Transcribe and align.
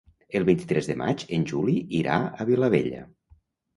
El 0.37 0.45
vint-i-tres 0.47 0.87
de 0.91 0.95
maig 1.01 1.25
en 1.39 1.45
Juli 1.53 1.77
irà 2.03 2.17
a 2.25 2.49
Vilabella. 2.53 3.05